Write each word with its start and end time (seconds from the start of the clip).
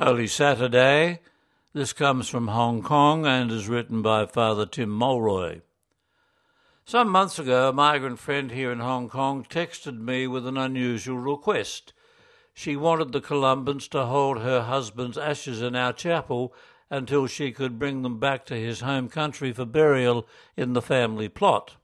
Holy 0.00 0.28
Saturday. 0.28 1.18
This 1.72 1.92
comes 1.92 2.28
from 2.28 2.46
Hong 2.46 2.82
Kong 2.84 3.26
and 3.26 3.50
is 3.50 3.66
written 3.66 4.00
by 4.00 4.26
Father 4.26 4.64
Tim 4.64 4.90
Mulroy. 4.90 5.60
Some 6.84 7.08
months 7.08 7.40
ago, 7.40 7.68
a 7.68 7.72
migrant 7.72 8.20
friend 8.20 8.52
here 8.52 8.70
in 8.70 8.78
Hong 8.78 9.08
Kong 9.08 9.44
texted 9.44 9.98
me 9.98 10.28
with 10.28 10.46
an 10.46 10.56
unusual 10.56 11.18
request. 11.18 11.94
She 12.54 12.76
wanted 12.76 13.10
the 13.10 13.20
Columbans 13.20 13.88
to 13.88 14.06
hold 14.06 14.38
her 14.38 14.62
husband's 14.62 15.18
ashes 15.18 15.62
in 15.62 15.74
our 15.74 15.92
chapel 15.92 16.54
until 16.88 17.26
she 17.26 17.50
could 17.50 17.76
bring 17.76 18.02
them 18.02 18.20
back 18.20 18.46
to 18.46 18.54
his 18.54 18.82
home 18.82 19.08
country 19.08 19.52
for 19.52 19.64
burial 19.64 20.28
in 20.56 20.74
the 20.74 20.80
family 20.80 21.28
plot. 21.28 21.74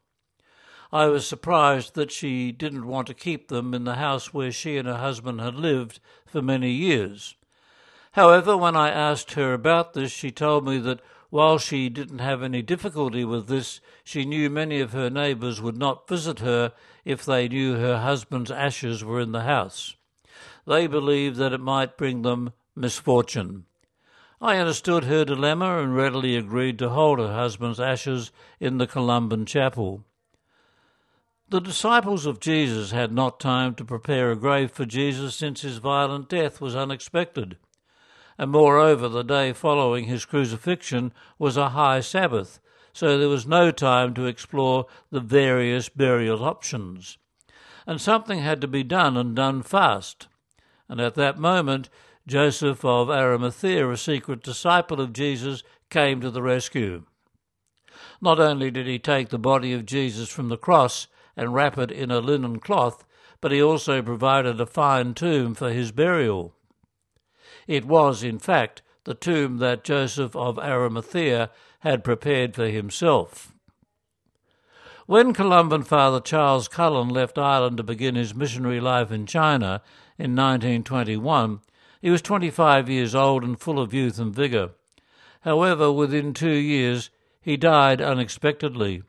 I 0.92 1.06
was 1.06 1.26
surprised 1.26 1.96
that 1.96 2.12
she 2.12 2.52
didn't 2.52 2.86
want 2.86 3.08
to 3.08 3.14
keep 3.14 3.48
them 3.48 3.74
in 3.74 3.82
the 3.82 3.96
house 3.96 4.32
where 4.32 4.52
she 4.52 4.76
and 4.76 4.86
her 4.86 4.98
husband 4.98 5.40
had 5.40 5.56
lived 5.56 5.98
for 6.24 6.40
many 6.40 6.70
years. 6.70 7.34
However, 8.14 8.56
when 8.56 8.76
I 8.76 8.90
asked 8.90 9.32
her 9.32 9.52
about 9.52 9.92
this, 9.92 10.12
she 10.12 10.30
told 10.30 10.64
me 10.64 10.78
that 10.78 11.00
while 11.30 11.58
she 11.58 11.88
didn't 11.88 12.20
have 12.20 12.44
any 12.44 12.62
difficulty 12.62 13.24
with 13.24 13.48
this, 13.48 13.80
she 14.04 14.24
knew 14.24 14.48
many 14.48 14.78
of 14.78 14.92
her 14.92 15.10
neighbours 15.10 15.60
would 15.60 15.76
not 15.76 16.06
visit 16.06 16.38
her 16.38 16.72
if 17.04 17.24
they 17.24 17.48
knew 17.48 17.74
her 17.74 17.98
husband's 17.98 18.52
ashes 18.52 19.02
were 19.02 19.18
in 19.18 19.32
the 19.32 19.42
house. 19.42 19.96
They 20.64 20.86
believed 20.86 21.38
that 21.38 21.52
it 21.52 21.60
might 21.60 21.96
bring 21.96 22.22
them 22.22 22.52
misfortune. 22.76 23.64
I 24.40 24.58
understood 24.58 25.02
her 25.04 25.24
dilemma 25.24 25.82
and 25.82 25.96
readily 25.96 26.36
agreed 26.36 26.78
to 26.78 26.90
hold 26.90 27.18
her 27.18 27.34
husband's 27.34 27.80
ashes 27.80 28.30
in 28.60 28.78
the 28.78 28.86
Columban 28.86 29.44
chapel. 29.44 30.04
The 31.48 31.60
disciples 31.60 32.26
of 32.26 32.38
Jesus 32.38 32.92
had 32.92 33.10
not 33.10 33.40
time 33.40 33.74
to 33.74 33.84
prepare 33.84 34.30
a 34.30 34.36
grave 34.36 34.70
for 34.70 34.84
Jesus 34.84 35.34
since 35.34 35.62
his 35.62 35.78
violent 35.78 36.28
death 36.28 36.60
was 36.60 36.76
unexpected. 36.76 37.56
And 38.38 38.50
moreover, 38.50 39.08
the 39.08 39.22
day 39.22 39.52
following 39.52 40.04
his 40.04 40.24
crucifixion 40.24 41.12
was 41.38 41.56
a 41.56 41.70
high 41.70 42.00
Sabbath, 42.00 42.60
so 42.92 43.18
there 43.18 43.28
was 43.28 43.46
no 43.46 43.70
time 43.70 44.14
to 44.14 44.26
explore 44.26 44.86
the 45.10 45.20
various 45.20 45.88
burial 45.88 46.44
options. 46.44 47.18
And 47.86 48.00
something 48.00 48.38
had 48.38 48.60
to 48.60 48.68
be 48.68 48.82
done 48.82 49.16
and 49.16 49.36
done 49.36 49.62
fast. 49.62 50.28
And 50.88 51.00
at 51.00 51.14
that 51.14 51.38
moment, 51.38 51.90
Joseph 52.26 52.84
of 52.84 53.10
Arimathea, 53.10 53.88
a 53.88 53.96
secret 53.96 54.42
disciple 54.42 55.00
of 55.00 55.12
Jesus, 55.12 55.62
came 55.90 56.20
to 56.20 56.30
the 56.30 56.42
rescue. 56.42 57.04
Not 58.20 58.40
only 58.40 58.70
did 58.70 58.86
he 58.86 58.98
take 58.98 59.28
the 59.28 59.38
body 59.38 59.72
of 59.72 59.86
Jesus 59.86 60.28
from 60.28 60.48
the 60.48 60.56
cross 60.56 61.06
and 61.36 61.54
wrap 61.54 61.76
it 61.78 61.90
in 61.90 62.10
a 62.10 62.20
linen 62.20 62.58
cloth, 62.58 63.04
but 63.40 63.52
he 63.52 63.62
also 63.62 64.00
provided 64.02 64.60
a 64.60 64.66
fine 64.66 65.14
tomb 65.14 65.54
for 65.54 65.70
his 65.70 65.92
burial. 65.92 66.54
It 67.66 67.84
was, 67.84 68.22
in 68.22 68.38
fact, 68.38 68.82
the 69.04 69.14
tomb 69.14 69.58
that 69.58 69.84
Joseph 69.84 70.34
of 70.34 70.58
Arimathea 70.58 71.50
had 71.80 72.04
prepared 72.04 72.54
for 72.54 72.66
himself. 72.68 73.52
When 75.06 75.34
Columban 75.34 75.82
Father 75.82 76.20
Charles 76.20 76.68
Cullen 76.68 77.10
left 77.10 77.36
Ireland 77.36 77.76
to 77.76 77.82
begin 77.82 78.14
his 78.14 78.34
missionary 78.34 78.80
life 78.80 79.12
in 79.12 79.26
China 79.26 79.82
in 80.18 80.34
1921, 80.34 81.60
he 82.00 82.10
was 82.10 82.22
25 82.22 82.88
years 82.88 83.14
old 83.14 83.44
and 83.44 83.60
full 83.60 83.78
of 83.78 83.92
youth 83.92 84.18
and 84.18 84.34
vigour. 84.34 84.70
However, 85.42 85.92
within 85.92 86.32
two 86.32 86.48
years, 86.48 87.10
he 87.40 87.58
died 87.58 88.00
unexpectedly 88.00 89.02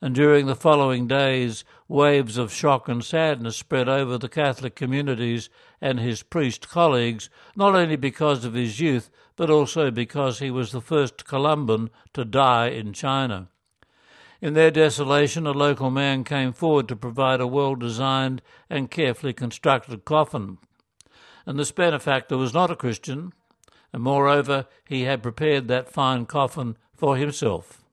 and 0.00 0.14
during 0.14 0.46
the 0.46 0.56
following 0.56 1.06
days, 1.06 1.64
waves 1.88 2.36
of 2.36 2.52
shock 2.52 2.88
and 2.88 3.04
sadness 3.04 3.56
spread 3.56 3.88
over 3.88 4.18
the 4.18 4.28
Catholic 4.28 4.74
communities 4.74 5.48
and 5.80 6.00
his 6.00 6.22
priest 6.22 6.68
colleagues, 6.68 7.30
not 7.56 7.74
only 7.74 7.96
because 7.96 8.44
of 8.44 8.54
his 8.54 8.80
youth, 8.80 9.10
but 9.36 9.50
also 9.50 9.90
because 9.90 10.38
he 10.38 10.50
was 10.50 10.72
the 10.72 10.80
first 10.80 11.24
Columban 11.24 11.90
to 12.12 12.24
die 12.24 12.68
in 12.68 12.92
China. 12.92 13.48
In 14.40 14.54
their 14.54 14.70
desolation, 14.70 15.46
a 15.46 15.52
local 15.52 15.90
man 15.90 16.24
came 16.24 16.52
forward 16.52 16.88
to 16.88 16.96
provide 16.96 17.40
a 17.40 17.46
well 17.46 17.74
designed 17.74 18.42
and 18.68 18.90
carefully 18.90 19.32
constructed 19.32 20.04
coffin. 20.04 20.58
And 21.46 21.58
this 21.58 21.72
benefactor 21.72 22.36
was 22.36 22.52
not 22.52 22.70
a 22.70 22.76
Christian, 22.76 23.32
and 23.92 24.02
moreover, 24.02 24.66
he 24.84 25.02
had 25.02 25.22
prepared 25.22 25.68
that 25.68 25.88
fine 25.88 26.26
coffin 26.26 26.76
for 26.94 27.16
himself. 27.16 27.83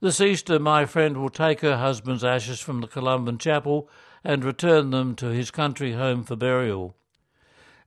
This 0.00 0.20
Easter, 0.20 0.54
uh, 0.54 0.58
my 0.60 0.86
friend 0.86 1.16
will 1.16 1.28
take 1.28 1.60
her 1.62 1.78
husband's 1.78 2.22
ashes 2.22 2.60
from 2.60 2.80
the 2.80 2.86
Columban 2.86 3.36
Chapel 3.36 3.90
and 4.22 4.44
return 4.44 4.90
them 4.90 5.16
to 5.16 5.26
his 5.26 5.50
country 5.50 5.94
home 5.94 6.22
for 6.22 6.36
burial. 6.36 6.94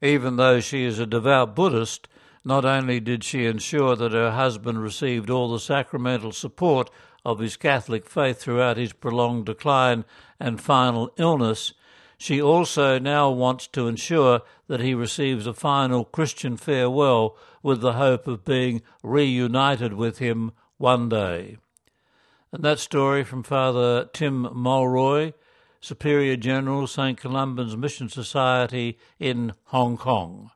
Even 0.01 0.35
though 0.35 0.59
she 0.59 0.83
is 0.83 0.99
a 0.99 1.05
devout 1.05 1.55
Buddhist, 1.55 2.09
not 2.44 2.66
only 2.66 2.99
did 2.99 3.23
she 3.23 3.45
ensure 3.45 3.95
that 3.95 4.11
her 4.11 4.31
husband 4.31 4.83
received 4.83 5.29
all 5.29 5.53
the 5.53 5.59
sacramental 5.59 6.33
support 6.33 6.89
of 7.23 7.39
his 7.39 7.55
Catholic 7.55 8.09
faith 8.09 8.41
throughout 8.41 8.75
his 8.75 8.91
prolonged 8.91 9.45
decline 9.45 10.03
and 10.38 10.59
final 10.59 11.13
illness, 11.16 11.72
she 12.17 12.41
also 12.41 12.99
now 12.99 13.29
wants 13.29 13.67
to 13.67 13.88
ensure 13.88 14.41
that 14.67 14.81
he 14.81 14.93
receives 14.93 15.47
a 15.47 15.53
final 15.53 16.03
Christian 16.03 16.57
farewell 16.57 17.38
with 17.63 17.79
the 17.79 17.93
hope 17.93 18.28
of 18.28 18.43
being 18.43 18.81
reunited 19.01 19.93
with 19.93 20.17
him 20.17 20.51
one 20.78 21.07
day. 21.07 21.55
And 22.53 22.63
that 22.63 22.79
story 22.79 23.23
from 23.23 23.44
Father 23.44 24.09
Tim 24.12 24.50
Mulroy, 24.53 25.31
Superior 25.79 26.35
General 26.35 26.85
St. 26.85 27.17
Columban's 27.17 27.78
Mission 27.78 28.09
Society 28.09 28.97
in 29.19 29.53
Hong 29.67 29.95
Kong. 29.95 30.51